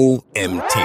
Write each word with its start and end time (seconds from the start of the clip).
OMT. 0.00 0.78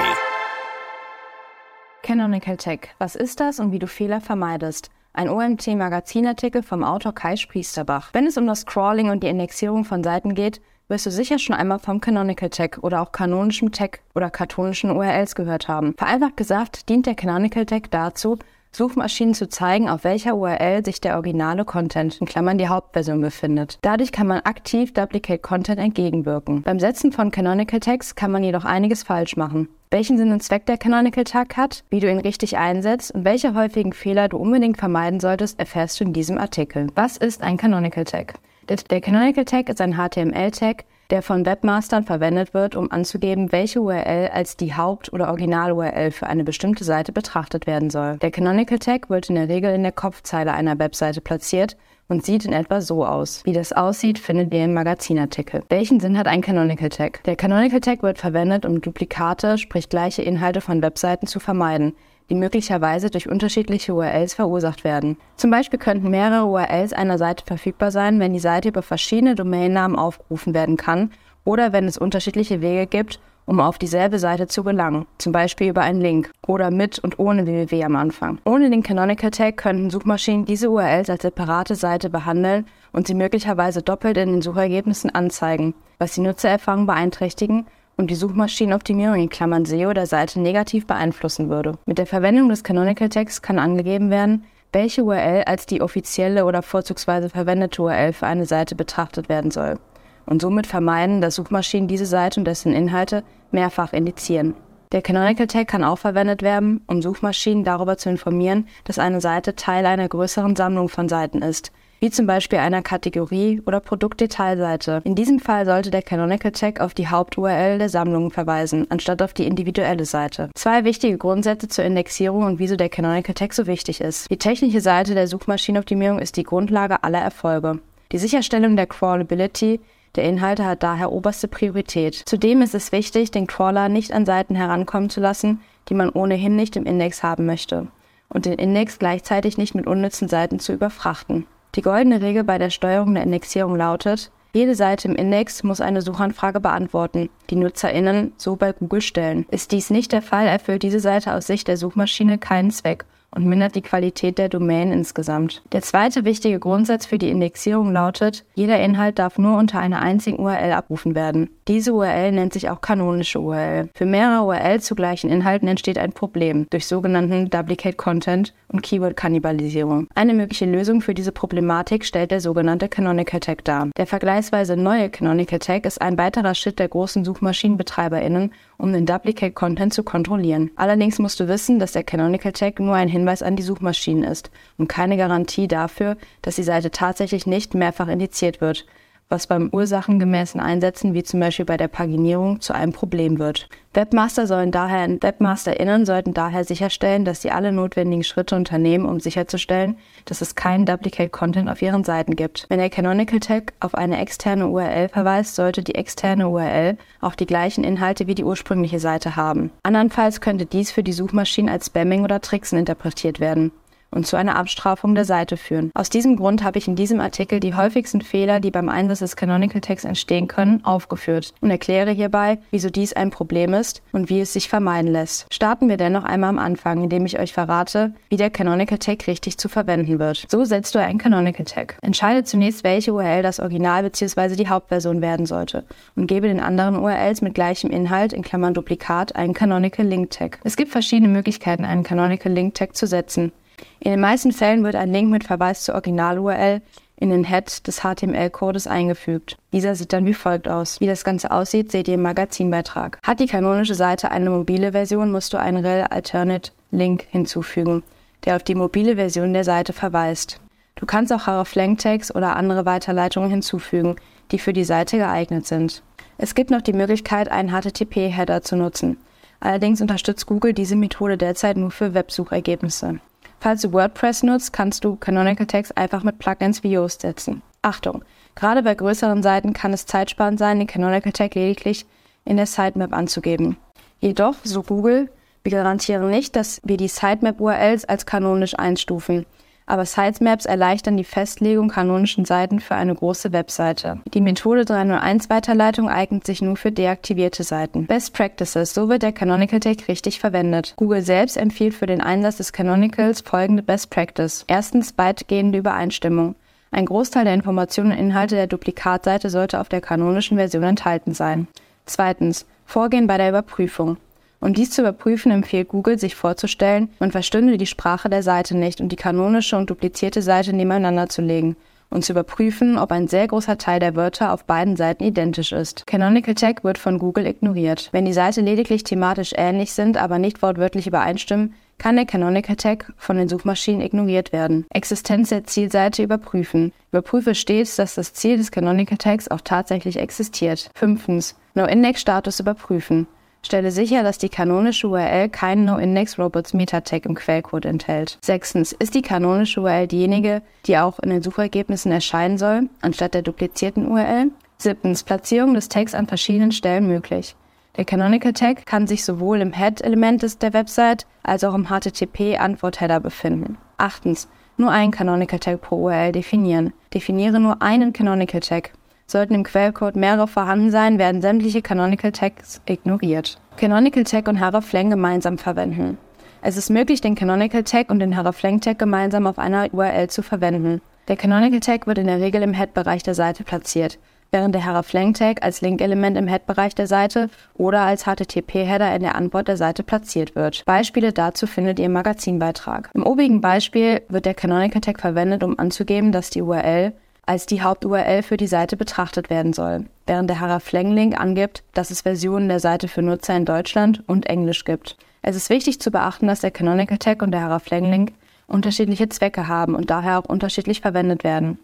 Canonical 2.02 2.58
Tech. 2.58 2.80
Was 2.98 3.16
ist 3.16 3.40
das 3.40 3.60
und 3.60 3.72
wie 3.72 3.78
du 3.78 3.86
Fehler 3.86 4.20
vermeidest? 4.20 4.90
Ein 5.14 5.30
OMT-Magazinartikel 5.30 6.62
vom 6.62 6.84
Autor 6.84 7.14
Kai 7.14 7.36
Spriesterbach. 7.36 8.10
Wenn 8.12 8.26
es 8.26 8.36
um 8.36 8.46
das 8.46 8.66
Crawling 8.66 9.08
und 9.08 9.22
die 9.22 9.28
Indexierung 9.28 9.86
von 9.86 10.04
Seiten 10.04 10.34
geht, 10.34 10.60
wirst 10.88 11.06
du 11.06 11.10
sicher 11.10 11.38
schon 11.38 11.56
einmal 11.56 11.78
vom 11.78 12.02
Canonical 12.02 12.50
Tag 12.50 12.80
oder 12.82 13.00
auch 13.00 13.10
kanonischem 13.10 13.72
Tag 13.72 14.00
oder 14.14 14.28
kartonischen 14.28 14.90
URLs 14.90 15.34
gehört 15.34 15.66
haben. 15.66 15.94
Vereinfacht 15.96 16.36
gesagt 16.36 16.90
dient 16.90 17.06
der 17.06 17.14
Canonical 17.14 17.64
Tag 17.64 17.90
dazu, 17.90 18.38
Suchmaschinen 18.76 19.32
zu 19.32 19.48
zeigen, 19.48 19.88
auf 19.88 20.04
welcher 20.04 20.36
URL 20.36 20.84
sich 20.84 21.00
der 21.00 21.14
originale 21.14 21.64
Content, 21.64 22.20
in 22.20 22.26
Klammern 22.26 22.58
die 22.58 22.68
Hauptversion, 22.68 23.20
befindet. 23.22 23.78
Dadurch 23.80 24.12
kann 24.12 24.26
man 24.26 24.40
aktiv 24.40 24.92
Duplicate 24.92 25.40
Content 25.40 25.78
entgegenwirken. 25.78 26.62
Beim 26.62 26.78
Setzen 26.78 27.10
von 27.10 27.30
Canonical 27.30 27.80
Tags 27.80 28.14
kann 28.14 28.30
man 28.30 28.44
jedoch 28.44 28.66
einiges 28.66 29.02
falsch 29.02 29.36
machen. 29.36 29.68
Welchen 29.90 30.18
Sinn 30.18 30.32
und 30.32 30.42
Zweck 30.42 30.66
der 30.66 30.76
Canonical 30.76 31.24
Tag 31.24 31.56
hat, 31.56 31.84
wie 31.88 32.00
du 32.00 32.10
ihn 32.10 32.18
richtig 32.18 32.58
einsetzt 32.58 33.12
und 33.12 33.24
welche 33.24 33.54
häufigen 33.54 33.94
Fehler 33.94 34.28
du 34.28 34.36
unbedingt 34.36 34.76
vermeiden 34.76 35.20
solltest, 35.20 35.58
erfährst 35.58 35.98
du 35.98 36.04
in 36.04 36.12
diesem 36.12 36.36
Artikel. 36.36 36.88
Was 36.94 37.16
ist 37.16 37.42
ein 37.42 37.56
Canonical 37.56 38.04
Tag? 38.04 38.34
Der 38.68 39.00
Canonical 39.00 39.44
Tag 39.44 39.68
ist 39.68 39.80
ein 39.80 39.94
HTML-Tag, 39.96 40.84
der 41.10 41.22
von 41.22 41.46
Webmastern 41.46 42.04
verwendet 42.04 42.54
wird, 42.54 42.76
um 42.76 42.90
anzugeben, 42.90 43.52
welche 43.52 43.80
URL 43.80 44.30
als 44.32 44.56
die 44.56 44.74
Haupt- 44.74 45.12
oder 45.12 45.28
Original-URL 45.28 46.10
für 46.10 46.26
eine 46.26 46.44
bestimmte 46.44 46.84
Seite 46.84 47.12
betrachtet 47.12 47.66
werden 47.66 47.90
soll. 47.90 48.18
Der 48.18 48.30
Canonical 48.30 48.78
Tag 48.78 49.08
wird 49.10 49.28
in 49.28 49.36
der 49.36 49.48
Regel 49.48 49.74
in 49.74 49.82
der 49.82 49.92
Kopfzeile 49.92 50.52
einer 50.52 50.78
Webseite 50.78 51.20
platziert 51.20 51.76
und 52.08 52.24
sieht 52.24 52.44
in 52.44 52.52
etwa 52.52 52.80
so 52.80 53.04
aus. 53.04 53.44
Wie 53.44 53.52
das 53.52 53.72
aussieht, 53.72 54.18
findet 54.18 54.54
ihr 54.54 54.64
im 54.64 54.74
Magazinartikel. 54.74 55.62
Welchen 55.68 56.00
Sinn 56.00 56.18
hat 56.18 56.26
ein 56.26 56.40
Canonical 56.40 56.88
Tag? 56.88 57.22
Der 57.24 57.36
Canonical 57.36 57.80
Tag 57.80 58.02
wird 58.02 58.18
verwendet, 58.18 58.64
um 58.64 58.80
Duplikate, 58.80 59.58
sprich 59.58 59.88
gleiche 59.88 60.22
Inhalte 60.22 60.60
von 60.60 60.82
Webseiten 60.82 61.26
zu 61.26 61.40
vermeiden 61.40 61.94
die 62.28 62.34
möglicherweise 62.34 63.10
durch 63.10 63.28
unterschiedliche 63.28 63.94
URLs 63.94 64.34
verursacht 64.34 64.84
werden. 64.84 65.16
Zum 65.36 65.50
Beispiel 65.50 65.78
könnten 65.78 66.10
mehrere 66.10 66.46
URLs 66.46 66.92
einer 66.92 67.18
Seite 67.18 67.44
verfügbar 67.44 67.90
sein, 67.90 68.20
wenn 68.20 68.32
die 68.32 68.40
Seite 68.40 68.68
über 68.68 68.82
verschiedene 68.82 69.34
Domainnamen 69.34 69.98
aufgerufen 69.98 70.54
werden 70.54 70.76
kann 70.76 71.10
oder 71.44 71.72
wenn 71.72 71.86
es 71.86 71.98
unterschiedliche 71.98 72.60
Wege 72.60 72.86
gibt, 72.86 73.20
um 73.46 73.60
auf 73.60 73.78
dieselbe 73.78 74.18
Seite 74.18 74.48
zu 74.48 74.64
gelangen, 74.64 75.06
zum 75.18 75.32
Beispiel 75.32 75.68
über 75.68 75.82
einen 75.82 76.00
Link 76.00 76.32
oder 76.46 76.70
mit 76.70 76.98
und 76.98 77.18
ohne 77.18 77.46
www 77.46 77.84
am 77.84 77.96
Anfang. 77.96 78.38
Ohne 78.44 78.68
den 78.70 78.82
Canonical 78.82 79.30
Tag 79.30 79.56
könnten 79.56 79.88
Suchmaschinen 79.88 80.44
diese 80.44 80.68
URLs 80.68 81.08
als 81.08 81.22
separate 81.22 81.76
Seite 81.76 82.10
behandeln 82.10 82.66
und 82.92 83.06
sie 83.06 83.14
möglicherweise 83.14 83.82
doppelt 83.82 84.16
in 84.16 84.32
den 84.32 84.42
Suchergebnissen 84.42 85.14
anzeigen, 85.14 85.74
was 85.98 86.14
die 86.14 86.22
Nutzererfahrung 86.22 86.86
beeinträchtigen 86.86 87.66
und 87.96 88.10
die 88.10 88.14
Suchmaschinenoptimierung 88.14 89.16
in 89.16 89.28
Klammern 89.28 89.64
SEO 89.64 89.92
der 89.92 90.06
Seite 90.06 90.40
negativ 90.40 90.86
beeinflussen 90.86 91.48
würde. 91.48 91.78
Mit 91.86 91.98
der 91.98 92.06
Verwendung 92.06 92.48
des 92.48 92.62
Canonical 92.62 93.08
Tags 93.08 93.42
kann 93.42 93.58
angegeben 93.58 94.10
werden, 94.10 94.44
welche 94.72 95.04
URL 95.04 95.44
als 95.44 95.66
die 95.66 95.80
offizielle 95.80 96.44
oder 96.44 96.62
vorzugsweise 96.62 97.30
verwendete 97.30 97.80
URL 97.80 98.12
für 98.12 98.26
eine 98.26 98.46
Seite 98.46 98.74
betrachtet 98.74 99.28
werden 99.28 99.50
soll 99.50 99.78
und 100.26 100.42
somit 100.42 100.66
vermeiden, 100.66 101.20
dass 101.20 101.36
Suchmaschinen 101.36 101.88
diese 101.88 102.06
Seite 102.06 102.40
und 102.40 102.44
dessen 102.44 102.72
Inhalte 102.72 103.22
mehrfach 103.52 103.92
indizieren. 103.92 104.54
Der 104.92 105.02
Canonical 105.02 105.46
Tag 105.46 105.68
kann 105.68 105.82
auch 105.82 105.98
verwendet 105.98 106.42
werden, 106.42 106.82
um 106.86 107.02
Suchmaschinen 107.02 107.64
darüber 107.64 107.96
zu 107.96 108.08
informieren, 108.08 108.68
dass 108.84 108.98
eine 108.98 109.20
Seite 109.20 109.56
Teil 109.56 109.86
einer 109.86 110.08
größeren 110.08 110.54
Sammlung 110.54 110.88
von 110.88 111.08
Seiten 111.08 111.42
ist, 111.42 111.72
wie 112.00 112.10
zum 112.10 112.26
Beispiel 112.26 112.58
einer 112.58 112.82
Kategorie- 112.82 113.62
oder 113.66 113.80
Produktdetailseite. 113.80 115.00
In 115.04 115.14
diesem 115.14 115.38
Fall 115.38 115.64
sollte 115.64 115.90
der 115.90 116.02
Canonical 116.02 116.52
Tag 116.52 116.80
auf 116.80 116.94
die 116.94 117.08
Haupt-URL 117.08 117.78
der 117.78 117.88
Sammlung 117.88 118.30
verweisen, 118.30 118.86
anstatt 118.90 119.22
auf 119.22 119.32
die 119.32 119.46
individuelle 119.46 120.04
Seite. 120.04 120.50
Zwei 120.54 120.84
wichtige 120.84 121.18
Grundsätze 121.18 121.68
zur 121.68 121.84
Indexierung 121.84 122.44
und 122.44 122.58
wieso 122.58 122.76
der 122.76 122.88
Canonical 122.88 123.34
Tag 123.34 123.54
so 123.54 123.66
wichtig 123.66 124.00
ist. 124.00 124.30
Die 124.30 124.38
technische 124.38 124.80
Seite 124.80 125.14
der 125.14 125.26
Suchmaschinenoptimierung 125.26 126.18
ist 126.18 126.36
die 126.36 126.44
Grundlage 126.44 127.02
aller 127.02 127.20
Erfolge. 127.20 127.80
Die 128.12 128.18
Sicherstellung 128.18 128.76
der 128.76 128.86
Crawlability 128.86 129.80
der 130.14 130.24
Inhalte 130.24 130.64
hat 130.64 130.82
daher 130.82 131.12
oberste 131.12 131.46
Priorität. 131.48 132.22
Zudem 132.24 132.62
ist 132.62 132.74
es 132.74 132.92
wichtig, 132.92 133.30
den 133.30 133.46
Crawler 133.46 133.88
nicht 133.88 134.12
an 134.12 134.24
Seiten 134.24 134.54
herankommen 134.54 135.10
zu 135.10 135.20
lassen, 135.20 135.60
die 135.88 135.94
man 135.94 136.08
ohnehin 136.08 136.56
nicht 136.56 136.76
im 136.76 136.86
Index 136.86 137.22
haben 137.22 137.46
möchte, 137.46 137.88
und 138.28 138.46
den 138.46 138.54
Index 138.54 138.98
gleichzeitig 138.98 139.58
nicht 139.58 139.74
mit 139.74 139.86
unnützen 139.86 140.28
Seiten 140.28 140.58
zu 140.58 140.72
überfrachten. 140.72 141.46
Die 141.76 141.82
goldene 141.82 142.22
Regel 142.22 142.42
bei 142.42 142.56
der 142.56 142.70
Steuerung 142.70 143.14
der 143.14 143.22
Indexierung 143.22 143.76
lautet, 143.76 144.30
jede 144.54 144.74
Seite 144.74 145.08
im 145.08 145.14
Index 145.14 145.62
muss 145.62 145.82
eine 145.82 146.00
Suchanfrage 146.00 146.58
beantworten, 146.58 147.28
die 147.50 147.56
NutzerInnen 147.56 148.32
so 148.38 148.56
bei 148.56 148.72
Google 148.72 149.02
stellen. 149.02 149.44
Ist 149.50 149.72
dies 149.72 149.90
nicht 149.90 150.12
der 150.12 150.22
Fall, 150.22 150.46
erfüllt 150.46 150.82
diese 150.82 151.00
Seite 151.00 151.34
aus 151.34 151.46
Sicht 151.46 151.68
der 151.68 151.76
Suchmaschine 151.76 152.38
keinen 152.38 152.70
Zweck 152.70 153.04
und 153.36 153.46
mindert 153.46 153.74
die 153.74 153.82
Qualität 153.82 154.38
der 154.38 154.48
Domain 154.48 154.90
insgesamt. 154.90 155.62
Der 155.72 155.82
zweite 155.82 156.24
wichtige 156.24 156.58
Grundsatz 156.58 157.06
für 157.06 157.18
die 157.18 157.30
Indexierung 157.30 157.92
lautet, 157.92 158.44
jeder 158.54 158.80
Inhalt 158.80 159.18
darf 159.18 159.38
nur 159.38 159.58
unter 159.58 159.78
einer 159.78 160.00
einzigen 160.00 160.38
URL 160.38 160.72
abrufen 160.72 161.14
werden. 161.14 161.50
Diese 161.68 161.92
URL 161.92 162.32
nennt 162.32 162.52
sich 162.52 162.70
auch 162.70 162.80
kanonische 162.80 163.40
URL. 163.40 163.90
Für 163.94 164.06
mehrere 164.06 164.44
URLs 164.44 164.84
zu 164.84 164.94
gleichen 164.94 165.30
Inhalten 165.30 165.68
entsteht 165.68 165.98
ein 165.98 166.12
Problem 166.12 166.66
durch 166.70 166.86
sogenannten 166.86 167.50
Duplicate 167.50 167.96
Content 167.96 168.54
und 168.68 168.82
Keyword-Kannibalisierung. 168.82 170.08
Eine 170.14 170.34
mögliche 170.34 170.64
Lösung 170.64 171.00
für 171.00 171.14
diese 171.14 171.32
Problematik 171.32 172.04
stellt 172.04 172.30
der 172.30 172.40
sogenannte 172.40 172.88
Canonical 172.88 173.40
Tag 173.40 173.64
dar. 173.64 173.88
Der 173.96 174.06
vergleichsweise 174.06 174.76
neue 174.76 175.10
Canonical 175.10 175.58
Tag 175.58 175.84
ist 175.84 176.00
ein 176.00 176.18
weiterer 176.18 176.54
Schritt 176.54 176.78
der 176.78 176.88
großen 176.88 177.24
SuchmaschinenbetreiberInnen, 177.24 178.52
um 178.78 178.92
den 178.92 179.06
Duplicate 179.06 179.54
Content 179.54 179.94
zu 179.94 180.02
kontrollieren. 180.02 180.70
Allerdings 180.76 181.18
musst 181.18 181.40
du 181.40 181.48
wissen, 181.48 181.78
dass 181.78 181.92
der 181.92 182.04
Canonical 182.04 182.52
Tag 182.52 182.80
nur 182.80 182.94
ein 182.94 183.08
Hinweis 183.08 183.42
an 183.42 183.56
die 183.56 183.62
Suchmaschinen 183.62 184.24
ist 184.24 184.50
und 184.78 184.88
keine 184.88 185.16
Garantie 185.16 185.68
dafür, 185.68 186.16
dass 186.42 186.56
die 186.56 186.62
Seite 186.62 186.90
tatsächlich 186.90 187.46
nicht 187.46 187.74
mehrfach 187.74 188.08
indiziert 188.08 188.60
wird 188.60 188.86
was 189.28 189.46
beim 189.46 189.70
ursachengemäßen 189.72 190.60
Einsetzen, 190.60 191.14
wie 191.14 191.22
zum 191.22 191.40
Beispiel 191.40 191.64
bei 191.64 191.76
der 191.76 191.88
Paginierung, 191.88 192.60
zu 192.60 192.72
einem 192.72 192.92
Problem 192.92 193.38
wird. 193.38 193.68
Webmaster 193.92 194.46
sollen 194.46 194.70
daher, 194.70 195.08
WebmasterInnen 195.08 196.06
sollten 196.06 196.34
daher 196.34 196.64
sicherstellen, 196.64 197.24
dass 197.24 197.42
sie 197.42 197.50
alle 197.50 197.72
notwendigen 197.72 198.24
Schritte 198.24 198.54
unternehmen, 198.54 199.06
um 199.06 199.18
sicherzustellen, 199.18 199.96
dass 200.26 200.42
es 200.42 200.54
keinen 200.54 200.86
Duplicate 200.86 201.30
Content 201.30 201.68
auf 201.68 201.82
ihren 201.82 202.04
Seiten 202.04 202.36
gibt. 202.36 202.66
Wenn 202.68 202.78
der 202.78 202.90
Canonical 202.90 203.40
Tag 203.40 203.72
auf 203.80 203.94
eine 203.94 204.20
externe 204.20 204.68
URL 204.68 205.08
verweist, 205.08 205.54
sollte 205.54 205.82
die 205.82 205.94
externe 205.94 206.48
URL 206.48 206.96
auch 207.20 207.34
die 207.34 207.46
gleichen 207.46 207.84
Inhalte 207.84 208.26
wie 208.26 208.34
die 208.34 208.44
ursprüngliche 208.44 209.00
Seite 209.00 209.34
haben. 209.34 209.70
Andernfalls 209.82 210.40
könnte 210.40 210.66
dies 210.66 210.92
für 210.92 211.02
die 211.02 211.12
Suchmaschinen 211.12 211.70
als 211.70 211.86
Spamming 211.86 212.22
oder 212.22 212.40
Tricksen 212.40 212.78
interpretiert 212.78 213.40
werden 213.40 213.72
und 214.16 214.26
zu 214.26 214.36
einer 214.36 214.56
Abstrafung 214.56 215.14
der 215.14 215.24
Seite 215.24 215.56
führen. 215.56 215.92
Aus 215.94 216.10
diesem 216.10 216.36
Grund 216.36 216.64
habe 216.64 216.78
ich 216.78 216.88
in 216.88 216.96
diesem 216.96 217.20
Artikel 217.20 217.60
die 217.60 217.74
häufigsten 217.74 218.22
Fehler, 218.22 218.58
die 218.58 218.70
beim 218.70 218.88
Einsatz 218.88 219.20
des 219.20 219.36
Canonical 219.36 219.80
Tags 219.80 220.04
entstehen 220.04 220.48
können, 220.48 220.84
aufgeführt 220.84 221.52
und 221.60 221.70
erkläre 221.70 222.10
hierbei, 222.10 222.58
wieso 222.70 222.88
dies 222.88 223.12
ein 223.12 223.30
Problem 223.30 223.74
ist 223.74 224.02
und 224.12 224.30
wie 224.30 224.40
es 224.40 224.54
sich 224.54 224.68
vermeiden 224.68 225.12
lässt. 225.12 225.46
Starten 225.52 225.88
wir 225.88 225.98
dennoch 225.98 226.24
einmal 226.24 226.50
am 226.50 226.58
Anfang, 226.58 227.02
indem 227.02 227.26
ich 227.26 227.38
euch 227.38 227.52
verrate, 227.52 228.12
wie 228.30 228.36
der 228.36 228.50
Canonical 228.50 228.98
Tag 228.98 229.26
richtig 229.26 229.58
zu 229.58 229.68
verwenden 229.68 230.18
wird. 230.18 230.46
So 230.48 230.64
setzt 230.64 230.94
du 230.94 230.98
einen 230.98 231.18
Canonical 231.18 231.66
Tag. 231.66 231.98
Entscheide 232.00 232.44
zunächst, 232.44 232.82
welche 232.84 233.12
URL 233.12 233.42
das 233.42 233.60
Original 233.60 234.02
bzw. 234.02 234.56
die 234.56 234.68
Hauptversion 234.68 235.20
werden 235.20 235.44
sollte 235.44 235.84
und 236.14 236.26
gebe 236.26 236.48
den 236.48 236.60
anderen 236.60 236.96
URLs 236.96 237.42
mit 237.42 237.54
gleichem 237.54 237.90
Inhalt 237.90 238.32
in 238.32 238.42
Klammern 238.42 238.72
Duplikat 238.72 239.36
einen 239.36 239.52
Canonical 239.52 240.06
Link 240.06 240.30
Tag. 240.30 240.58
Es 240.64 240.76
gibt 240.76 240.90
verschiedene 240.90 241.28
Möglichkeiten, 241.28 241.84
einen 241.84 242.02
Canonical 242.02 242.52
Link 242.52 242.74
Tag 242.74 242.96
zu 242.96 243.06
setzen. 243.06 243.52
In 244.00 244.10
den 244.10 244.20
meisten 244.20 244.52
Fällen 244.52 244.84
wird 244.84 244.94
ein 244.94 245.12
Link 245.12 245.30
mit 245.30 245.44
Verweis 245.44 245.84
zur 245.84 245.94
Original-URL 245.94 246.80
in 247.18 247.30
den 247.30 247.44
Head 247.44 247.86
des 247.86 248.00
HTML-Codes 248.00 248.86
eingefügt. 248.86 249.56
Dieser 249.72 249.94
sieht 249.94 250.12
dann 250.12 250.26
wie 250.26 250.34
folgt 250.34 250.68
aus. 250.68 251.00
Wie 251.00 251.06
das 251.06 251.24
Ganze 251.24 251.50
aussieht, 251.50 251.90
seht 251.90 252.08
ihr 252.08 252.14
im 252.14 252.22
Magazinbeitrag. 252.22 253.18
Hat 253.22 253.40
die 253.40 253.46
kanonische 253.46 253.94
Seite 253.94 254.30
eine 254.30 254.50
mobile 254.50 254.92
Version, 254.92 255.32
musst 255.32 255.52
du 255.52 255.58
einen 255.58 255.84
rel 255.84 256.04
alternate 256.04 256.72
Link 256.90 257.26
hinzufügen, 257.30 258.02
der 258.44 258.56
auf 258.56 258.62
die 258.62 258.74
mobile 258.74 259.16
Version 259.16 259.54
der 259.54 259.64
Seite 259.64 259.92
verweist. 259.92 260.60
Du 260.96 261.06
kannst 261.06 261.32
auch 261.32 261.46
href-Lang-Tags 261.46 262.34
oder 262.34 262.56
andere 262.56 262.86
Weiterleitungen 262.86 263.50
hinzufügen, 263.50 264.16
die 264.50 264.58
für 264.58 264.72
die 264.72 264.84
Seite 264.84 265.18
geeignet 265.18 265.66
sind. 265.66 266.02
Es 266.38 266.54
gibt 266.54 266.70
noch 266.70 266.82
die 266.82 266.92
Möglichkeit, 266.92 267.50
einen 267.50 267.70
HTTP-Header 267.70 268.62
zu 268.62 268.76
nutzen. 268.76 269.18
Allerdings 269.60 270.00
unterstützt 270.00 270.46
Google 270.46 270.74
diese 270.74 270.96
Methode 270.96 271.38
derzeit 271.38 271.76
nur 271.76 271.90
für 271.90 272.14
Websuchergebnisse. 272.14 273.20
Falls 273.60 273.82
du 273.82 273.92
WordPress 273.92 274.42
nutzt, 274.42 274.72
kannst 274.72 275.04
du 275.04 275.16
Canonical 275.16 275.66
Tags 275.66 275.92
einfach 275.92 276.22
mit 276.22 276.38
Plugins 276.38 276.82
wie 276.82 276.92
Yoast 276.92 277.22
setzen. 277.22 277.62
Achtung! 277.82 278.24
Gerade 278.54 278.82
bei 278.82 278.94
größeren 278.94 279.42
Seiten 279.42 279.72
kann 279.72 279.92
es 279.92 280.06
zeitsparend 280.06 280.58
sein, 280.58 280.78
den 280.78 280.86
Canonical 280.86 281.32
Tag 281.32 281.54
lediglich 281.54 282.06
in 282.44 282.56
der 282.56 282.66
Sitemap 282.66 283.12
anzugeben. 283.12 283.76
Jedoch, 284.20 284.54
so 284.64 284.82
Google, 284.82 285.30
wir 285.62 285.72
garantieren 285.72 286.30
nicht, 286.30 286.56
dass 286.56 286.80
wir 286.84 286.96
die 286.96 287.08
Sitemap-URLs 287.08 288.04
als 288.04 288.24
kanonisch 288.24 288.78
einstufen. 288.78 289.46
Aber 289.86 290.04
Sitemaps 290.04 290.66
erleichtern 290.66 291.16
die 291.16 291.24
Festlegung 291.24 291.88
kanonischen 291.88 292.44
Seiten 292.44 292.80
für 292.80 292.94
eine 292.94 293.14
große 293.14 293.52
Webseite. 293.52 294.20
Die 294.34 294.40
Methode 294.40 294.84
301 294.84 295.48
Weiterleitung 295.48 296.08
eignet 296.08 296.44
sich 296.44 296.60
nur 296.60 296.76
für 296.76 296.92
deaktivierte 296.92 297.64
Seiten. 297.64 298.06
Best 298.06 298.34
Practices, 298.34 298.92
so 298.92 299.08
wird 299.08 299.22
der 299.22 299.32
Canonical 299.32 299.80
Tag 299.80 300.08
richtig 300.08 300.40
verwendet. 300.40 300.94
Google 300.96 301.22
selbst 301.22 301.56
empfiehlt 301.56 301.94
für 301.94 302.06
den 302.06 302.20
Einsatz 302.20 302.56
des 302.56 302.72
Canonicals 302.72 303.40
folgende 303.40 303.82
Best 303.82 304.10
Practice. 304.10 304.64
Erstens 304.66 305.16
weitgehende 305.16 305.78
Übereinstimmung. 305.78 306.56
Ein 306.90 307.06
Großteil 307.06 307.44
der 307.44 307.54
Informationen 307.54 308.12
und 308.12 308.18
Inhalte 308.18 308.54
der 308.54 308.66
Duplikatseite 308.66 309.50
sollte 309.50 309.80
auf 309.80 309.88
der 309.88 310.00
kanonischen 310.00 310.56
Version 310.56 310.84
enthalten 310.84 311.34
sein. 311.34 311.68
Zweitens, 312.06 312.66
Vorgehen 312.86 313.26
bei 313.26 313.36
der 313.36 313.48
Überprüfung. 313.48 314.16
Um 314.60 314.72
dies 314.72 314.90
zu 314.90 315.02
überprüfen, 315.02 315.52
empfiehlt 315.52 315.88
Google, 315.88 316.18
sich 316.18 316.34
vorzustellen, 316.34 317.10
man 317.18 317.30
verstünde 317.30 317.76
die 317.76 317.86
Sprache 317.86 318.28
der 318.28 318.42
Seite 318.42 318.76
nicht 318.76 319.00
und 319.00 319.10
die 319.10 319.16
kanonische 319.16 319.76
und 319.76 319.90
duplizierte 319.90 320.42
Seite 320.42 320.72
nebeneinander 320.72 321.28
zu 321.28 321.42
legen 321.42 321.76
und 322.10 322.24
zu 322.24 322.32
überprüfen, 322.32 322.98
ob 322.98 323.12
ein 323.12 323.28
sehr 323.28 323.48
großer 323.48 323.78
Teil 323.78 324.00
der 324.00 324.16
Wörter 324.16 324.52
auf 324.52 324.64
beiden 324.64 324.96
Seiten 324.96 325.24
identisch 325.24 325.72
ist. 325.72 326.06
Canonical 326.06 326.54
Tag 326.54 326.84
wird 326.84 326.98
von 326.98 327.18
Google 327.18 327.46
ignoriert. 327.46 328.08
Wenn 328.12 328.24
die 328.24 328.32
Seiten 328.32 328.64
lediglich 328.64 329.04
thematisch 329.04 329.52
ähnlich 329.56 329.92
sind, 329.92 330.16
aber 330.16 330.38
nicht 330.38 330.62
wortwörtlich 330.62 331.06
übereinstimmen, 331.06 331.74
kann 331.98 332.16
der 332.16 332.26
Canonical 332.26 332.76
Tag 332.76 333.12
von 333.16 333.38
den 333.38 333.48
Suchmaschinen 333.48 334.02
ignoriert 334.02 334.52
werden. 334.52 334.86
Existenz 334.90 335.48
der 335.48 335.64
Zielseite 335.64 336.22
überprüfen. 336.22 336.92
Überprüfe 337.10 337.54
stets, 337.54 337.96
dass 337.96 338.14
das 338.14 338.34
Ziel 338.34 338.58
des 338.58 338.70
Canonical 338.70 339.16
Tags 339.16 339.48
auch 339.48 339.62
tatsächlich 339.62 340.18
existiert. 340.18 340.90
Fünftens. 340.94 341.56
No-Index-Status 341.74 342.60
überprüfen. 342.60 343.26
Stelle 343.66 343.90
sicher, 343.90 344.22
dass 344.22 344.38
die 344.38 344.48
kanonische 344.48 345.08
URL 345.08 345.50
keinen 345.50 345.84
No-Index-Robots-Meta-Tag 345.84 347.26
im 347.26 347.34
Quellcode 347.34 347.84
enthält. 347.84 348.38
Sechstens, 348.42 348.92
ist 348.92 349.14
die 349.14 349.22
kanonische 349.22 349.80
URL 349.80 350.06
diejenige, 350.06 350.62
die 350.86 350.96
auch 350.96 351.18
in 351.18 351.28
den 351.28 351.42
Suchergebnissen 351.42 352.10
erscheinen 352.12 352.56
soll, 352.56 352.88
anstatt 353.02 353.34
der 353.34 353.42
duplizierten 353.42 354.06
URL? 354.08 354.50
Siebtens, 354.78 355.24
Platzierung 355.24 355.74
des 355.74 355.88
Tags 355.88 356.14
an 356.14 356.26
verschiedenen 356.26 356.72
Stellen 356.72 357.06
möglich. 357.06 357.54
Der 357.96 358.04
Canonical 358.04 358.52
Tag 358.52 358.86
kann 358.86 359.06
sich 359.06 359.24
sowohl 359.24 359.60
im 359.60 359.72
Head-Element 359.72 360.62
der 360.62 360.72
Website 360.72 361.26
als 361.42 361.64
auch 361.64 361.74
im 361.74 361.88
HTTP-Antwort-Header 361.88 363.20
befinden. 363.20 363.78
Achtens, 363.96 364.48
nur 364.76 364.90
einen 364.90 365.10
Canonical 365.10 365.58
Tag 365.58 365.80
pro 365.80 366.04
URL 366.04 366.32
definieren. 366.32 366.92
Definiere 367.12 367.58
nur 367.58 367.80
einen 367.82 368.12
Canonical 368.12 368.60
Tag. 368.60 368.92
Sollten 369.28 369.54
im 369.54 369.64
Quellcode 369.64 370.14
mehrere 370.14 370.46
vorhanden 370.46 370.92
sein, 370.92 371.18
werden 371.18 371.42
sämtliche 371.42 371.82
Canonical 371.82 372.30
Tags 372.30 372.80
ignoriert. 372.86 373.58
Canonical 373.76 374.22
Tag 374.22 374.46
und 374.46 374.60
hreflang 374.60 375.10
gemeinsam 375.10 375.58
verwenden. 375.58 376.16
Es 376.62 376.76
ist 376.76 376.90
möglich, 376.90 377.20
den 377.20 377.34
Canonical 377.34 377.82
Tag 377.82 378.08
und 378.10 378.20
den 378.20 378.36
hreflang 378.36 378.80
Tag 378.80 379.00
gemeinsam 379.00 379.48
auf 379.48 379.58
einer 379.58 379.92
URL 379.92 380.30
zu 380.30 380.42
verwenden. 380.42 381.00
Der 381.26 381.36
Canonical 381.36 381.80
Tag 381.80 382.06
wird 382.06 382.18
in 382.18 382.28
der 382.28 382.40
Regel 382.40 382.62
im 382.62 382.72
Head-Bereich 382.72 383.24
der 383.24 383.34
Seite 383.34 383.64
platziert, 383.64 384.20
während 384.52 384.76
der 384.76 384.84
hreflang 384.84 385.34
Tag 385.34 385.60
als 385.64 385.80
Link-Element 385.80 386.38
im 386.38 386.46
Head-Bereich 386.46 386.94
der 386.94 387.08
Seite 387.08 387.50
oder 387.74 388.02
als 388.02 388.26
HTTP-Header 388.26 389.12
in 389.16 389.22
der 389.22 389.34
Antwort 389.34 389.66
der 389.66 389.76
Seite 389.76 390.04
platziert 390.04 390.54
wird. 390.54 390.84
Beispiele 390.84 391.32
dazu 391.32 391.66
findet 391.66 391.98
ihr 391.98 392.06
im 392.06 392.12
Magazinbeitrag. 392.12 393.10
Im 393.12 393.26
obigen 393.26 393.60
Beispiel 393.60 394.22
wird 394.28 394.46
der 394.46 394.54
Canonical 394.54 395.00
Tag 395.00 395.20
verwendet, 395.20 395.64
um 395.64 395.76
anzugeben, 395.80 396.30
dass 396.30 396.50
die 396.50 396.62
URL 396.62 397.12
als 397.46 397.66
die 397.66 397.82
Haupt-URL 397.82 398.42
für 398.42 398.56
die 398.56 398.66
Seite 398.66 398.96
betrachtet 398.96 399.50
werden 399.50 399.72
soll, 399.72 400.06
während 400.26 400.50
der 400.50 400.60
hreflang-Link 400.60 401.40
angibt, 401.40 401.84
dass 401.94 402.10
es 402.10 402.22
Versionen 402.22 402.68
der 402.68 402.80
Seite 402.80 403.06
für 403.06 403.22
Nutzer 403.22 403.56
in 403.56 403.64
Deutschland 403.64 404.22
und 404.26 404.46
Englisch 404.46 404.84
gibt. 404.84 405.16
Es 405.42 405.54
ist 405.54 405.70
wichtig 405.70 406.00
zu 406.00 406.10
beachten, 406.10 406.48
dass 406.48 406.60
der 406.60 406.72
Canonical 406.72 407.18
Tag 407.18 407.42
und 407.42 407.52
der 407.52 407.62
hreflang-Link 407.68 408.32
unterschiedliche 408.66 409.28
Zwecke 409.28 409.68
haben 409.68 409.94
und 409.94 410.10
daher 410.10 410.40
auch 410.40 410.44
unterschiedlich 410.44 411.00
verwendet 411.00 411.44
werden. 411.44 411.78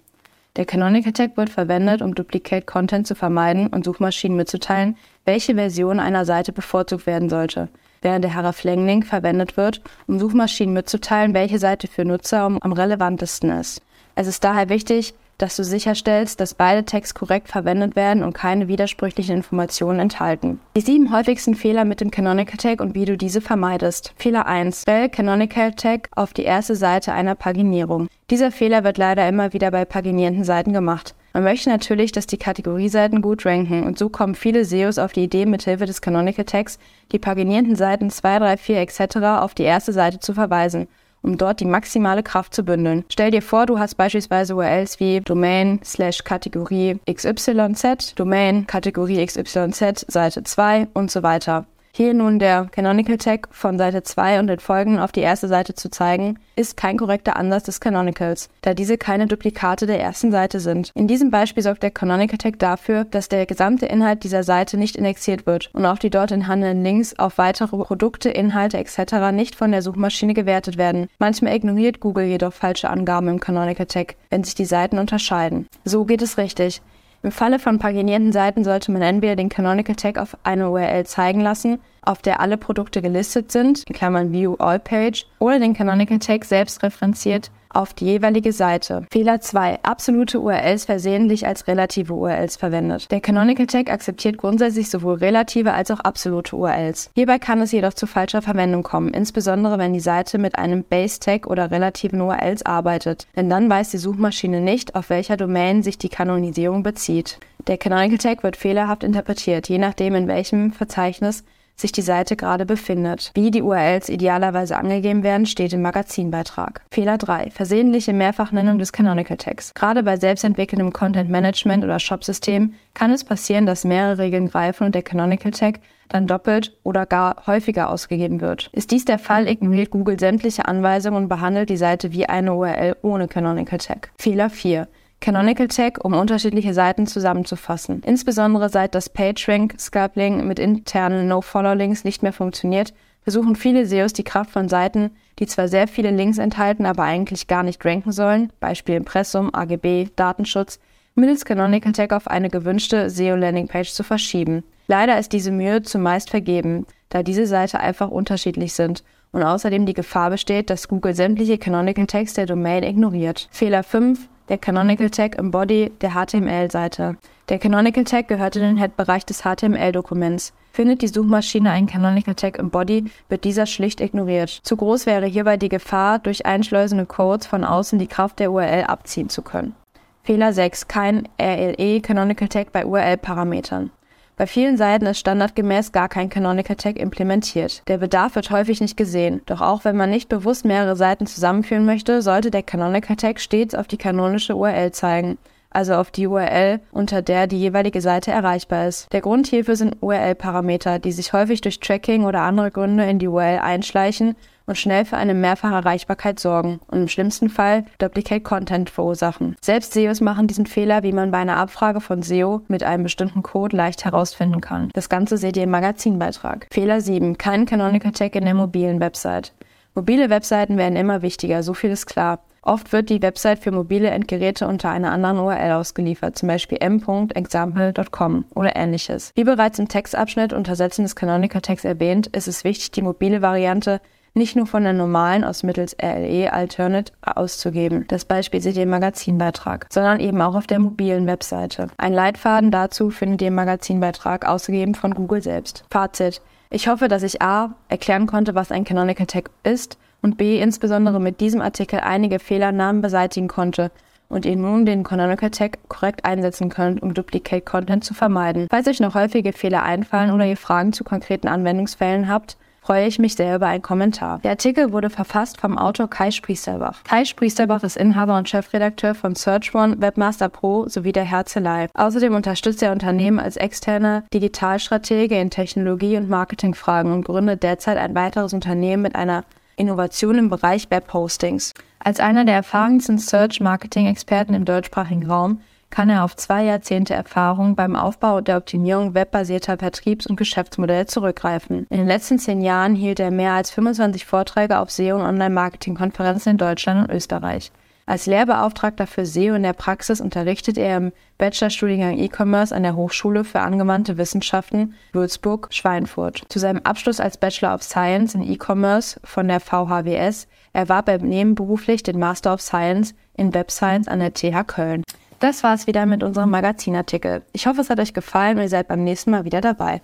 Der 0.56 0.66
Canonical 0.66 1.12
Tag 1.12 1.36
wird 1.36 1.48
verwendet, 1.48 2.02
um 2.02 2.14
Duplicate 2.14 2.66
Content 2.66 3.06
zu 3.06 3.14
vermeiden 3.14 3.68
und 3.68 3.84
Suchmaschinen 3.84 4.36
mitzuteilen, 4.36 4.96
welche 5.24 5.54
Version 5.54 6.00
einer 6.00 6.24
Seite 6.24 6.52
bevorzugt 6.52 7.06
werden 7.06 7.30
sollte, 7.30 7.68
während 8.02 8.24
der 8.24 8.34
hreflang-Link 8.34 9.06
verwendet 9.06 9.56
wird, 9.56 9.80
um 10.08 10.18
Suchmaschinen 10.18 10.74
mitzuteilen, 10.74 11.32
welche 11.32 11.60
Seite 11.60 11.86
für 11.86 12.04
Nutzer 12.04 12.42
am 12.60 12.72
relevantesten 12.72 13.50
ist. 13.50 13.80
Es 14.14 14.26
ist 14.26 14.44
daher 14.44 14.68
wichtig, 14.68 15.14
dass 15.38 15.56
du 15.56 15.64
sicherstellst, 15.64 16.40
dass 16.40 16.54
beide 16.54 16.84
Tags 16.84 17.14
korrekt 17.14 17.48
verwendet 17.48 17.96
werden 17.96 18.22
und 18.22 18.32
keine 18.32 18.68
widersprüchlichen 18.68 19.36
Informationen 19.36 19.98
enthalten. 19.98 20.60
Die 20.76 20.80
sieben 20.80 21.12
häufigsten 21.12 21.54
Fehler 21.54 21.84
mit 21.84 22.00
dem 22.00 22.10
Canonical 22.10 22.56
Tag 22.56 22.80
und 22.80 22.94
wie 22.94 23.04
du 23.04 23.16
diese 23.16 23.40
vermeidest. 23.40 24.12
Fehler 24.16 24.46
1. 24.46 24.82
Stell 24.82 25.08
Canonical 25.08 25.72
Tag 25.72 26.08
auf 26.14 26.32
die 26.32 26.44
erste 26.44 26.76
Seite 26.76 27.12
einer 27.12 27.34
Paginierung. 27.34 28.08
Dieser 28.30 28.50
Fehler 28.50 28.84
wird 28.84 28.98
leider 28.98 29.28
immer 29.28 29.52
wieder 29.52 29.70
bei 29.70 29.84
paginierenden 29.84 30.44
Seiten 30.44 30.72
gemacht. 30.72 31.14
Man 31.32 31.44
möchte 31.44 31.70
natürlich, 31.70 32.12
dass 32.12 32.26
die 32.26 32.36
Kategorieseiten 32.36 33.22
gut 33.22 33.46
ranken 33.46 33.84
und 33.84 33.98
so 33.98 34.10
kommen 34.10 34.34
viele 34.34 34.64
SEOs 34.64 34.98
auf 34.98 35.12
die 35.12 35.24
Idee, 35.24 35.46
mithilfe 35.46 35.86
des 35.86 36.02
Canonical 36.02 36.44
Tags 36.44 36.78
die 37.10 37.18
paginierenden 37.18 37.74
Seiten 37.74 38.10
2, 38.10 38.38
3, 38.38 38.56
4 38.58 38.80
etc. 38.80 39.16
auf 39.40 39.54
die 39.54 39.62
erste 39.62 39.92
Seite 39.92 40.20
zu 40.20 40.34
verweisen 40.34 40.88
um 41.22 41.38
dort 41.38 41.60
die 41.60 41.64
maximale 41.64 42.22
Kraft 42.22 42.54
zu 42.54 42.62
bündeln. 42.64 43.04
Stell 43.10 43.30
dir 43.30 43.42
vor, 43.42 43.66
du 43.66 43.78
hast 43.78 43.94
beispielsweise 43.96 44.54
URLs 44.54 45.00
wie 45.00 45.20
Domain 45.20 45.80
slash 45.84 46.24
Kategorie 46.24 46.98
XYZ, 47.10 48.14
Domain 48.16 48.66
Kategorie 48.66 49.24
XYZ, 49.24 50.06
Seite 50.08 50.42
2 50.42 50.88
und 50.94 51.10
so 51.10 51.22
weiter. 51.22 51.66
Hier 51.94 52.14
nun 52.14 52.38
der 52.38 52.68
Canonical 52.72 53.18
Tag 53.18 53.48
von 53.50 53.76
Seite 53.76 54.02
2 54.02 54.40
und 54.40 54.46
den 54.46 54.60
Folgen 54.60 54.98
auf 54.98 55.12
die 55.12 55.20
erste 55.20 55.46
Seite 55.46 55.74
zu 55.74 55.90
zeigen, 55.90 56.38
ist 56.56 56.78
kein 56.78 56.96
korrekter 56.96 57.36
Ansatz 57.36 57.64
des 57.64 57.80
Canonicals, 57.80 58.48
da 58.62 58.72
diese 58.72 58.96
keine 58.96 59.26
Duplikate 59.26 59.86
der 59.86 60.00
ersten 60.00 60.30
Seite 60.30 60.58
sind. 60.58 60.90
In 60.94 61.06
diesem 61.06 61.30
Beispiel 61.30 61.62
sorgt 61.62 61.82
der 61.82 61.90
Canonical 61.90 62.38
Tag 62.38 62.58
dafür, 62.58 63.04
dass 63.04 63.28
der 63.28 63.44
gesamte 63.44 63.84
Inhalt 63.84 64.24
dieser 64.24 64.42
Seite 64.42 64.78
nicht 64.78 64.96
indexiert 64.96 65.44
wird 65.44 65.68
und 65.74 65.84
auch 65.84 65.98
die 65.98 66.08
dort 66.08 66.32
enthaltenen 66.32 66.82
Links 66.82 67.18
auf 67.18 67.36
weitere 67.36 67.76
Produkte, 67.76 68.30
Inhalte 68.30 68.78
etc. 68.78 69.30
nicht 69.30 69.54
von 69.54 69.70
der 69.70 69.82
Suchmaschine 69.82 70.32
gewertet 70.32 70.78
werden. 70.78 71.08
Manchmal 71.18 71.54
ignoriert 71.54 72.00
Google 72.00 72.24
jedoch 72.24 72.54
falsche 72.54 72.88
Angaben 72.88 73.28
im 73.28 73.38
Canonical 73.38 73.84
Tag, 73.84 74.16
wenn 74.30 74.44
sich 74.44 74.54
die 74.54 74.64
Seiten 74.64 74.98
unterscheiden. 74.98 75.66
So 75.84 76.06
geht 76.06 76.22
es 76.22 76.38
richtig. 76.38 76.80
Im 77.24 77.30
Falle 77.30 77.60
von 77.60 77.78
paginierten 77.78 78.32
Seiten 78.32 78.64
sollte 78.64 78.90
man 78.90 79.00
entweder 79.00 79.36
den 79.36 79.48
Canonical 79.48 79.94
Tag 79.94 80.18
auf 80.18 80.36
eine 80.42 80.70
URL 80.70 81.06
zeigen 81.06 81.40
lassen, 81.40 81.78
auf 82.02 82.20
der 82.20 82.40
alle 82.40 82.56
Produkte 82.56 83.00
gelistet 83.00 83.52
sind, 83.52 83.84
in 83.84 83.94
Klammern 83.94 84.32
View 84.32 84.56
All 84.58 84.80
Page, 84.80 85.26
oder 85.38 85.60
den 85.60 85.72
Canonical 85.72 86.18
Tag 86.18 86.44
selbst 86.44 86.82
referenziert 86.82 87.52
auf 87.74 87.94
die 87.94 88.06
jeweilige 88.06 88.52
Seite. 88.52 89.06
Fehler 89.12 89.40
2. 89.40 89.80
Absolute 89.82 90.40
URLs 90.40 90.84
versehentlich 90.84 91.46
als 91.46 91.66
relative 91.66 92.14
URLs 92.14 92.56
verwendet. 92.56 93.10
Der 93.10 93.20
Canonical 93.20 93.66
Tag 93.66 93.90
akzeptiert 93.90 94.38
grundsätzlich 94.38 94.90
sowohl 94.90 95.14
relative 95.14 95.72
als 95.72 95.90
auch 95.90 96.00
absolute 96.00 96.56
URLs. 96.56 97.10
Hierbei 97.14 97.38
kann 97.38 97.60
es 97.60 97.72
jedoch 97.72 97.94
zu 97.94 98.06
falscher 98.06 98.42
Verwendung 98.42 98.82
kommen, 98.82 99.14
insbesondere 99.14 99.78
wenn 99.78 99.92
die 99.92 100.00
Seite 100.00 100.38
mit 100.38 100.58
einem 100.58 100.84
Base 100.84 101.20
Tag 101.20 101.46
oder 101.46 101.70
relativen 101.70 102.20
URLs 102.20 102.64
arbeitet, 102.64 103.26
denn 103.36 103.48
dann 103.48 103.68
weiß 103.68 103.90
die 103.90 103.98
Suchmaschine 103.98 104.60
nicht, 104.60 104.94
auf 104.94 105.10
welcher 105.10 105.36
Domain 105.36 105.82
sich 105.82 105.98
die 105.98 106.08
Kanonisierung 106.08 106.82
bezieht. 106.82 107.38
Der 107.68 107.78
Canonical 107.78 108.18
Tag 108.18 108.42
wird 108.42 108.56
fehlerhaft 108.56 109.04
interpretiert, 109.04 109.68
je 109.68 109.78
nachdem 109.78 110.14
in 110.14 110.26
welchem 110.26 110.72
Verzeichnis 110.72 111.44
sich 111.76 111.92
die 111.92 112.02
Seite 112.02 112.36
gerade 112.36 112.66
befindet. 112.66 113.30
Wie 113.34 113.50
die 113.50 113.62
URLs 113.62 114.08
idealerweise 114.08 114.76
angegeben 114.76 115.22
werden, 115.22 115.46
steht 115.46 115.72
im 115.72 115.82
Magazinbeitrag. 115.82 116.82
Fehler 116.90 117.18
3. 117.18 117.50
Versehentliche 117.50 118.12
Mehrfachnennung 118.12 118.78
des 118.78 118.92
Canonical 118.92 119.36
Tags. 119.36 119.74
Gerade 119.74 120.02
bei 120.02 120.16
selbstentwickelndem 120.16 120.92
Content 120.92 121.30
Management 121.30 121.84
oder 121.84 121.98
Shop-System 121.98 122.74
kann 122.94 123.10
es 123.10 123.24
passieren, 123.24 123.66
dass 123.66 123.84
mehrere 123.84 124.18
Regeln 124.18 124.48
greifen 124.48 124.84
und 124.84 124.94
der 124.94 125.02
Canonical 125.02 125.52
Tag 125.52 125.80
dann 126.08 126.26
doppelt 126.26 126.76
oder 126.82 127.06
gar 127.06 127.46
häufiger 127.46 127.90
ausgegeben 127.90 128.40
wird. 128.40 128.68
Ist 128.72 128.90
dies 128.90 129.04
der 129.04 129.18
Fall, 129.18 129.48
ignoriert 129.48 129.90
Google 129.90 130.18
sämtliche 130.18 130.66
Anweisungen 130.66 131.24
und 131.24 131.28
behandelt 131.28 131.70
die 131.70 131.76
Seite 131.76 132.12
wie 132.12 132.26
eine 132.26 132.54
URL 132.54 132.96
ohne 133.02 133.28
Canonical 133.28 133.78
Tag. 133.78 134.10
Fehler 134.18 134.50
4. 134.50 134.88
Canonical 135.22 135.68
Tag, 135.68 136.04
um 136.04 136.14
unterschiedliche 136.14 136.74
Seiten 136.74 137.06
zusammenzufassen. 137.06 138.02
Insbesondere 138.04 138.68
seit 138.68 138.94
das 138.96 139.08
PageRank 139.08 139.76
Sculpting 139.78 140.46
mit 140.48 140.58
internen 140.58 141.28
No-Follow-Links 141.28 142.02
nicht 142.02 142.24
mehr 142.24 142.32
funktioniert, 142.32 142.92
versuchen 143.22 143.54
viele 143.54 143.86
SEOs 143.86 144.14
die 144.14 144.24
Kraft 144.24 144.50
von 144.50 144.68
Seiten, 144.68 145.12
die 145.38 145.46
zwar 145.46 145.68
sehr 145.68 145.86
viele 145.86 146.10
Links 146.10 146.38
enthalten, 146.38 146.86
aber 146.86 147.04
eigentlich 147.04 147.46
gar 147.46 147.62
nicht 147.62 147.84
ranken 147.84 148.10
sollen, 148.10 148.52
Beispiel 148.58 148.96
Impressum, 148.96 149.54
AGB, 149.54 150.08
Datenschutz, 150.16 150.80
mittels 151.14 151.44
Canonical 151.44 151.92
Tag 151.92 152.12
auf 152.12 152.26
eine 152.26 152.50
gewünschte 152.50 153.08
SEO-Landing-Page 153.08 153.92
zu 153.92 154.02
verschieben. 154.02 154.64
Leider 154.88 155.20
ist 155.20 155.32
diese 155.32 155.52
Mühe 155.52 155.82
zumeist 155.82 156.30
vergeben, 156.30 156.84
da 157.10 157.22
diese 157.22 157.46
Seiten 157.46 157.76
einfach 157.76 158.10
unterschiedlich 158.10 158.72
sind 158.72 159.04
und 159.32 159.42
außerdem 159.42 159.86
die 159.86 159.94
Gefahr 159.94 160.30
besteht, 160.30 160.70
dass 160.70 160.88
Google 160.88 161.14
sämtliche 161.14 161.58
Canonical 161.58 162.06
Tags 162.06 162.34
der 162.34 162.46
Domain 162.46 162.82
ignoriert. 162.82 163.48
Fehler 163.50 163.82
5 163.82 164.28
der 164.48 164.58
Canonical 164.58 165.08
Tag 165.08 165.36
im 165.36 165.50
Body 165.50 165.90
der 166.00 166.10
HTML-Seite. 166.10 167.16
Der 167.48 167.58
Canonical 167.58 168.04
Tag 168.04 168.28
gehört 168.28 168.56
in 168.56 168.62
den 168.62 168.76
Head-Bereich 168.76 169.24
des 169.24 169.44
HTML-Dokuments. 169.44 170.52
Findet 170.72 171.00
die 171.00 171.08
Suchmaschine 171.08 171.70
einen 171.70 171.86
Canonical 171.86 172.34
Tag 172.34 172.58
im 172.58 172.70
Body, 172.70 173.04
wird 173.28 173.44
dieser 173.44 173.66
schlicht 173.66 174.00
ignoriert. 174.00 174.60
Zu 174.62 174.76
groß 174.76 175.06
wäre 175.06 175.26
hierbei 175.26 175.56
die 175.56 175.68
Gefahr, 175.68 176.18
durch 176.18 176.44
einschleusende 176.44 177.06
Codes 177.06 177.46
von 177.46 177.64
außen 177.64 177.98
die 177.98 178.08
Kraft 178.08 178.40
der 178.40 178.52
URL 178.52 178.84
abziehen 178.84 179.28
zu 179.28 179.42
können. 179.42 179.74
Fehler 180.22 180.52
6. 180.52 180.86
Kein 180.88 181.28
RLE 181.40 182.00
Canonical 182.00 182.48
Tag 182.48 182.72
bei 182.72 182.84
URL-Parametern. 182.84 183.90
Bei 184.36 184.46
vielen 184.46 184.76
Seiten 184.76 185.06
ist 185.06 185.18
standardgemäß 185.18 185.92
gar 185.92 186.08
kein 186.08 186.28
Canonical 186.28 186.76
Tag 186.76 186.98
implementiert. 186.98 187.82
Der 187.88 187.98
Bedarf 187.98 188.34
wird 188.34 188.50
häufig 188.50 188.80
nicht 188.80 188.96
gesehen, 188.96 189.42
doch 189.46 189.60
auch 189.60 189.84
wenn 189.84 189.96
man 189.96 190.10
nicht 190.10 190.28
bewusst 190.28 190.64
mehrere 190.64 190.96
Seiten 190.96 191.26
zusammenführen 191.26 191.84
möchte, 191.84 192.22
sollte 192.22 192.50
der 192.50 192.62
Canonical 192.62 193.16
Tag 193.16 193.40
stets 193.40 193.74
auf 193.74 193.86
die 193.86 193.98
kanonische 193.98 194.56
URL 194.56 194.92
zeigen 194.92 195.38
also 195.74 195.94
auf 195.94 196.10
die 196.10 196.26
URL, 196.26 196.80
unter 196.90 197.22
der 197.22 197.46
die 197.46 197.58
jeweilige 197.58 198.00
Seite 198.00 198.30
erreichbar 198.30 198.88
ist. 198.88 199.12
Der 199.12 199.20
Grund 199.20 199.46
hierfür 199.46 199.76
sind 199.76 199.96
URL-Parameter, 200.00 200.98
die 200.98 201.12
sich 201.12 201.32
häufig 201.32 201.60
durch 201.60 201.80
Tracking 201.80 202.24
oder 202.24 202.42
andere 202.42 202.70
Gründe 202.70 203.04
in 203.04 203.18
die 203.18 203.28
URL 203.28 203.58
einschleichen 203.58 204.36
und 204.66 204.78
schnell 204.78 205.04
für 205.04 205.16
eine 205.16 205.34
Mehrfacherreichbarkeit 205.34 206.40
sorgen 206.40 206.80
und 206.88 207.02
im 207.02 207.08
schlimmsten 207.08 207.48
Fall 207.48 207.84
Duplicate 207.98 208.42
Content 208.42 208.90
verursachen. 208.90 209.56
Selbst 209.60 209.92
SEOs 209.92 210.20
machen 210.20 210.46
diesen 210.46 210.66
Fehler, 210.66 211.02
wie 211.02 211.12
man 211.12 211.30
bei 211.30 211.38
einer 211.38 211.56
Abfrage 211.56 212.00
von 212.00 212.22
SEO 212.22 212.62
mit 212.68 212.82
einem 212.82 213.02
bestimmten 213.02 213.42
Code 213.42 213.76
leicht 213.76 214.04
herausfinden 214.04 214.60
kann. 214.60 214.90
Das 214.94 215.08
Ganze 215.08 215.36
seht 215.36 215.56
ihr 215.56 215.64
im 215.64 215.70
Magazinbeitrag. 215.70 216.66
Fehler 216.72 217.00
7. 217.00 217.38
Kein 217.38 217.66
Canonical 217.66 218.12
Tag 218.12 218.34
in 218.34 218.44
der 218.44 218.54
mobilen 218.54 219.00
Website. 219.00 219.52
Mobile 219.94 220.30
Webseiten 220.30 220.78
werden 220.78 220.96
immer 220.96 221.20
wichtiger, 221.20 221.62
so 221.62 221.74
viel 221.74 221.90
ist 221.90 222.06
klar. 222.06 222.40
Oft 222.62 222.92
wird 222.92 223.10
die 223.10 223.20
Website 223.20 223.58
für 223.58 223.72
mobile 223.72 224.08
Endgeräte 224.08 224.68
unter 224.68 224.88
einer 224.88 225.10
anderen 225.10 225.38
URL 225.38 225.72
ausgeliefert, 225.72 226.38
zum 226.38 226.46
Beispiel 226.46 226.78
m.example.com 226.80 228.44
oder 228.54 228.76
ähnliches. 228.76 229.32
Wie 229.34 229.44
bereits 229.44 229.80
im 229.80 229.88
Textabschnitt 229.88 230.52
unter 230.52 230.76
Sätzen 230.76 231.02
des 231.02 231.16
Canonical 231.16 231.60
Tags 231.60 231.84
erwähnt, 231.84 232.28
ist 232.28 232.46
es 232.46 232.62
wichtig, 232.62 232.92
die 232.92 233.02
mobile 233.02 233.42
Variante 233.42 234.00
nicht 234.34 234.56
nur 234.56 234.66
von 234.66 234.82
der 234.82 234.92
normalen 234.92 235.44
aus 235.44 235.62
mittels 235.62 235.96
RLE 236.00 236.52
Alternate 236.52 237.12
auszugeben. 237.20 238.06
Das 238.08 238.24
Beispiel 238.24 238.60
seht 238.60 238.76
ihr 238.76 238.84
im 238.84 238.90
Magazinbeitrag, 238.90 239.86
sondern 239.90 240.20
eben 240.20 240.40
auch 240.40 240.54
auf 240.54 240.66
der 240.66 240.78
mobilen 240.78 241.26
Webseite. 241.26 241.88
Ein 241.98 242.12
Leitfaden 242.12 242.70
dazu 242.70 243.10
findet 243.10 243.42
ihr 243.42 243.48
im 243.48 243.54
Magazinbeitrag, 243.54 244.46
ausgegeben 244.46 244.94
von 244.94 245.14
Google 245.14 245.42
selbst. 245.42 245.84
Fazit. 245.90 246.40
Ich 246.70 246.88
hoffe, 246.88 247.08
dass 247.08 247.22
ich 247.22 247.42
A 247.42 247.74
erklären 247.88 248.26
konnte, 248.26 248.54
was 248.54 248.72
ein 248.72 248.84
Canonical 248.84 249.26
Tag 249.26 249.50
ist 249.62 249.98
und 250.22 250.38
B 250.38 250.58
insbesondere 250.58 251.20
mit 251.20 251.40
diesem 251.40 251.60
Artikel 251.60 252.00
einige 252.00 252.38
Fehlernamen 252.38 253.02
beseitigen 253.02 253.48
konnte 253.48 253.90
und 254.30 254.46
ihr 254.46 254.56
nun 254.56 254.86
den 254.86 255.02
Canonical 255.02 255.50
Tag 255.50 255.78
korrekt 255.88 256.24
einsetzen 256.24 256.70
könnt, 256.70 257.02
um 257.02 257.12
Duplicate 257.12 257.62
Content 257.62 258.02
zu 258.02 258.14
vermeiden. 258.14 258.68
Falls 258.70 258.88
euch 258.88 259.00
noch 259.00 259.14
häufige 259.14 259.52
Fehler 259.52 259.82
einfallen 259.82 260.30
oder 260.30 260.46
ihr 260.46 260.56
Fragen 260.56 260.94
zu 260.94 261.04
konkreten 261.04 261.48
Anwendungsfällen 261.48 262.28
habt, 262.28 262.56
freue 262.82 263.06
ich 263.06 263.18
mich 263.18 263.36
sehr 263.36 263.56
über 263.56 263.68
einen 263.68 263.82
Kommentar. 263.82 264.40
Der 264.40 264.50
Artikel 264.50 264.92
wurde 264.92 265.08
verfasst 265.08 265.60
vom 265.60 265.78
Autor 265.78 266.10
Kai 266.10 266.30
Spriesterbach. 266.30 267.04
Kai 267.04 267.24
Spriesterbach 267.24 267.84
ist 267.84 267.96
Inhaber 267.96 268.36
und 268.36 268.48
Chefredakteur 268.48 269.14
von 269.14 269.36
SearchOne, 269.36 270.00
Webmaster 270.00 270.48
Pro 270.48 270.88
sowie 270.88 271.12
der 271.12 271.24
Herzelei. 271.24 271.86
Außerdem 271.94 272.34
unterstützt 272.34 272.82
er 272.82 272.92
Unternehmen 272.92 273.38
als 273.38 273.56
externer 273.56 274.24
Digitalstratege 274.34 275.38
in 275.38 275.50
Technologie- 275.50 276.16
und 276.16 276.28
Marketingfragen 276.28 277.12
und 277.12 277.24
gründet 277.24 277.62
derzeit 277.62 277.98
ein 277.98 278.14
weiteres 278.14 278.52
Unternehmen 278.52 279.02
mit 279.02 279.14
einer 279.14 279.44
Innovation 279.76 280.36
im 280.36 280.50
Bereich 280.50 280.90
Webhostings. 280.90 281.72
Als 282.00 282.18
einer 282.18 282.44
der 282.44 282.56
erfahrensten 282.56 283.18
Search-Marketing-Experten 283.18 284.54
im 284.54 284.64
deutschsprachigen 284.64 285.30
Raum 285.30 285.60
kann 285.92 286.08
er 286.08 286.24
auf 286.24 286.34
zwei 286.34 286.64
Jahrzehnte 286.64 287.14
Erfahrung 287.14 287.76
beim 287.76 287.94
Aufbau 287.94 288.38
und 288.38 288.48
der 288.48 288.56
Optimierung 288.56 289.14
webbasierter 289.14 289.76
Vertriebs- 289.76 290.26
und 290.26 290.36
Geschäftsmodelle 290.36 291.06
zurückgreifen. 291.06 291.86
In 291.90 291.98
den 291.98 292.08
letzten 292.08 292.38
zehn 292.38 292.62
Jahren 292.62 292.96
hielt 292.96 293.20
er 293.20 293.30
mehr 293.30 293.52
als 293.52 293.70
25 293.70 294.24
Vorträge 294.24 294.78
auf 294.78 294.88
SEO- 294.88 295.16
und 295.16 295.22
Online-Marketing-Konferenzen 295.22 296.48
in 296.52 296.56
Deutschland 296.56 297.08
und 297.08 297.14
Österreich. 297.14 297.70
Als 298.06 298.26
Lehrbeauftragter 298.26 299.06
für 299.06 299.26
SEO 299.26 299.54
in 299.54 299.62
der 299.62 299.74
Praxis 299.74 300.20
unterrichtet 300.20 300.76
er 300.76 300.96
im 300.96 301.12
Bachelorstudiengang 301.38 302.18
E-Commerce 302.18 302.74
an 302.74 302.82
der 302.82 302.96
Hochschule 302.96 303.44
für 303.44 303.60
angewandte 303.60 304.16
Wissenschaften 304.16 304.94
Würzburg-Schweinfurt. 305.12 306.44
Zu 306.48 306.58
seinem 306.58 306.80
Abschluss 306.84 307.20
als 307.20 307.36
Bachelor 307.36 307.74
of 307.74 307.82
Science 307.82 308.34
in 308.34 308.42
E-Commerce 308.42 309.20
von 309.24 309.46
der 309.46 309.60
VHWS 309.60 310.48
erwarb 310.72 311.08
er 311.08 311.18
nebenberuflich 311.18 312.02
den 312.02 312.18
Master 312.18 312.54
of 312.54 312.62
Science 312.62 313.14
in 313.36 313.54
Web 313.54 313.70
Science 313.70 314.08
an 314.08 314.20
der 314.20 314.32
TH 314.32 314.66
Köln. 314.66 315.04
Das 315.42 315.64
war's 315.64 315.88
wieder 315.88 316.06
mit 316.06 316.22
unserem 316.22 316.50
Magazinartikel. 316.50 317.42
Ich 317.52 317.66
hoffe, 317.66 317.80
es 317.80 317.90
hat 317.90 317.98
euch 317.98 318.14
gefallen 318.14 318.58
und 318.58 318.62
ihr 318.62 318.68
seid 318.68 318.86
beim 318.86 319.02
nächsten 319.02 319.32
Mal 319.32 319.44
wieder 319.44 319.60
dabei. 319.60 320.00